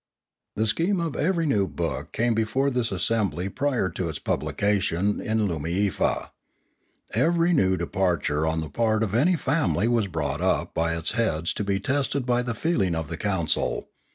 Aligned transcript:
The 0.55 0.65
scheme 0.65 0.99
of 0.99 1.15
every 1.15 1.45
new 1.45 1.67
book 1.67 2.11
came 2.11 2.33
before 2.33 2.71
this 2.71 2.91
assembly 2.91 3.49
prior 3.49 3.87
to 3.89 4.09
its 4.09 4.17
publication 4.17 5.21
in 5.21 5.47
Loomiefa. 5.47 6.31
Every 7.13 7.53
new 7.53 7.77
departure 7.77 8.47
on 8.47 8.61
the 8.61 8.69
part 8.71 9.03
of 9.03 9.13
any 9.13 9.35
family 9.35 9.87
was 9.87 10.07
brought 10.07 10.41
up 10.41 10.73
by 10.73 10.95
its 10.97 11.11
heads 11.11 11.53
to 11.53 11.63
be 11.63 11.79
tested 11.79 12.25
by 12.25 12.41
the 12.41 12.55
feeling 12.55 12.95
of 12.95 13.09
the 13.09 13.17
council. 13.17 13.89